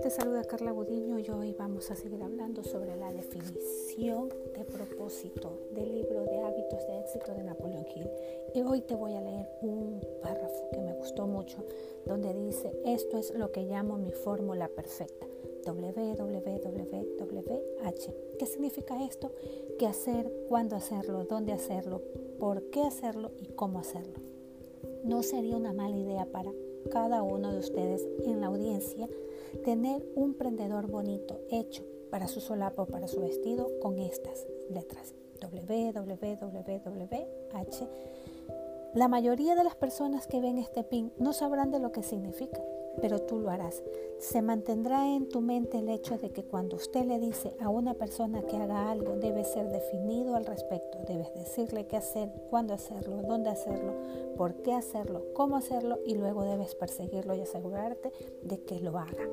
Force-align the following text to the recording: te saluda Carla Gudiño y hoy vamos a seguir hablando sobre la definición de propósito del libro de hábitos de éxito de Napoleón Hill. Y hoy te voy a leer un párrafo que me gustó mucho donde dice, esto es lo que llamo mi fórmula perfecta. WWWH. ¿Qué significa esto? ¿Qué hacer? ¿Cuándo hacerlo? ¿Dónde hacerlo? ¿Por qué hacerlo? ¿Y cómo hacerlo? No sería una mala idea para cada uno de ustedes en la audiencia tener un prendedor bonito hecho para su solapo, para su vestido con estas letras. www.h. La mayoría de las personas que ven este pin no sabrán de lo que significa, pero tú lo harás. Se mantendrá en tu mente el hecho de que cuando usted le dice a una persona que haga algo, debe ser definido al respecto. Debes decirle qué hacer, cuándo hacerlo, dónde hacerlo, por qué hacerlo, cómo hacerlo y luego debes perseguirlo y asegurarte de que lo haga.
te 0.00 0.08
saluda 0.08 0.44
Carla 0.44 0.70
Gudiño 0.70 1.18
y 1.18 1.28
hoy 1.28 1.52
vamos 1.52 1.90
a 1.90 1.94
seguir 1.94 2.22
hablando 2.22 2.64
sobre 2.64 2.96
la 2.96 3.12
definición 3.12 4.30
de 4.56 4.64
propósito 4.64 5.68
del 5.72 5.92
libro 5.92 6.24
de 6.24 6.38
hábitos 6.38 6.86
de 6.86 7.00
éxito 7.00 7.34
de 7.34 7.44
Napoleón 7.44 7.84
Hill. 7.94 8.08
Y 8.54 8.62
hoy 8.62 8.80
te 8.80 8.94
voy 8.94 9.14
a 9.14 9.20
leer 9.20 9.46
un 9.60 10.00
párrafo 10.22 10.70
que 10.72 10.80
me 10.80 10.94
gustó 10.94 11.26
mucho 11.26 11.58
donde 12.06 12.32
dice, 12.32 12.72
esto 12.86 13.18
es 13.18 13.34
lo 13.34 13.52
que 13.52 13.64
llamo 13.64 13.98
mi 13.98 14.10
fórmula 14.10 14.68
perfecta. 14.68 15.26
WWWH. 15.66 16.38
¿Qué 18.38 18.46
significa 18.46 19.04
esto? 19.04 19.32
¿Qué 19.78 19.86
hacer? 19.86 20.32
¿Cuándo 20.48 20.76
hacerlo? 20.76 21.24
¿Dónde 21.24 21.52
hacerlo? 21.52 22.00
¿Por 22.38 22.70
qué 22.70 22.80
hacerlo? 22.80 23.32
¿Y 23.38 23.48
cómo 23.48 23.78
hacerlo? 23.78 24.18
No 25.04 25.22
sería 25.22 25.58
una 25.58 25.74
mala 25.74 25.98
idea 25.98 26.24
para 26.24 26.50
cada 26.90 27.22
uno 27.22 27.52
de 27.52 27.58
ustedes 27.58 28.06
en 28.24 28.40
la 28.40 28.46
audiencia 28.48 29.08
tener 29.64 30.02
un 30.14 30.34
prendedor 30.34 30.86
bonito 30.86 31.40
hecho 31.50 31.84
para 32.10 32.28
su 32.28 32.40
solapo, 32.40 32.86
para 32.86 33.08
su 33.08 33.20
vestido 33.20 33.70
con 33.80 33.98
estas 33.98 34.46
letras. 34.68 35.14
www.h. 35.40 36.28
La 38.94 39.08
mayoría 39.08 39.54
de 39.54 39.64
las 39.64 39.76
personas 39.76 40.26
que 40.26 40.40
ven 40.40 40.58
este 40.58 40.82
pin 40.82 41.12
no 41.18 41.32
sabrán 41.32 41.70
de 41.70 41.78
lo 41.78 41.92
que 41.92 42.02
significa, 42.02 42.60
pero 43.00 43.20
tú 43.20 43.38
lo 43.38 43.50
harás. 43.50 43.82
Se 44.18 44.42
mantendrá 44.42 45.14
en 45.14 45.28
tu 45.28 45.40
mente 45.40 45.78
el 45.78 45.88
hecho 45.88 46.18
de 46.18 46.30
que 46.30 46.44
cuando 46.44 46.76
usted 46.76 47.04
le 47.04 47.18
dice 47.18 47.54
a 47.60 47.68
una 47.68 47.94
persona 47.94 48.42
que 48.42 48.56
haga 48.56 48.90
algo, 48.90 49.16
debe 49.16 49.44
ser 49.44 49.68
definido 49.70 50.36
al 50.36 50.46
respecto. 50.46 50.98
Debes 51.06 51.32
decirle 51.34 51.86
qué 51.86 51.96
hacer, 51.96 52.30
cuándo 52.50 52.74
hacerlo, 52.74 53.22
dónde 53.22 53.50
hacerlo, 53.50 53.94
por 54.36 54.54
qué 54.62 54.74
hacerlo, 54.74 55.24
cómo 55.32 55.56
hacerlo 55.56 55.98
y 56.04 56.14
luego 56.14 56.44
debes 56.44 56.74
perseguirlo 56.74 57.34
y 57.34 57.40
asegurarte 57.40 58.12
de 58.42 58.60
que 58.62 58.80
lo 58.80 58.98
haga. 58.98 59.28